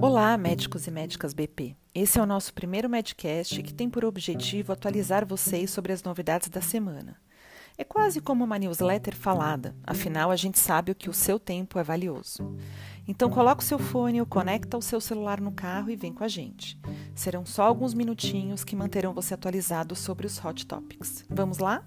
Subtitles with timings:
[0.00, 1.76] Olá, médicos e médicas BP.
[1.94, 6.48] Esse é o nosso primeiro Medcast que tem por objetivo atualizar vocês sobre as novidades
[6.48, 7.16] da semana.
[7.76, 11.82] É quase como uma newsletter falada, afinal a gente sabe que o seu tempo é
[11.82, 12.56] valioso.
[13.06, 16.22] Então coloca o seu fone ou conecta o seu celular no carro e vem com
[16.22, 16.78] a gente.
[17.14, 21.24] Serão só alguns minutinhos que manterão você atualizado sobre os hot topics.
[21.28, 21.84] Vamos lá?